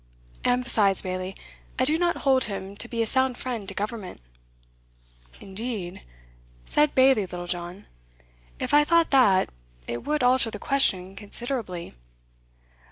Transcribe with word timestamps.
And 0.43 0.63
besides, 0.63 1.03
Bailie, 1.03 1.35
I 1.77 1.85
do 1.85 1.95
not 1.99 2.17
hold 2.25 2.45
him 2.45 2.75
to 2.77 2.87
be 2.87 3.03
a 3.03 3.05
sound 3.05 3.37
friend 3.37 3.67
to 3.67 3.75
Government." 3.75 4.19
"Indeed?" 5.39 6.01
said 6.65 6.95
Bailie 6.95 7.27
Littlejohn; 7.27 7.85
"if 8.59 8.73
I 8.73 8.83
thought 8.83 9.11
that, 9.11 9.51
it 9.87 10.03
would 10.03 10.23
alter 10.23 10.49
the 10.49 10.57
question 10.57 11.15
considerably." 11.15 11.93